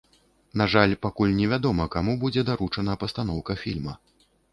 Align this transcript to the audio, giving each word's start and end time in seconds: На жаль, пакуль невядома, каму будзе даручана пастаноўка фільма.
На 0.59 0.65
жаль, 0.75 0.93
пакуль 1.05 1.35
невядома, 1.39 1.85
каму 1.95 2.15
будзе 2.23 2.45
даручана 2.47 2.95
пастаноўка 3.05 3.57
фільма. 3.65 3.93